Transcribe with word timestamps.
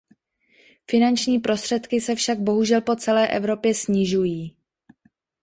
Finanční 0.91 1.39
prostředky 1.39 2.01
se 2.01 2.15
však 2.15 2.39
bohužel 2.39 2.81
po 2.81 2.95
celé 2.95 3.27
Evropě 3.27 3.73
snižují. 3.75 4.57